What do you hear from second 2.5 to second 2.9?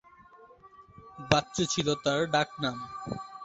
নাম।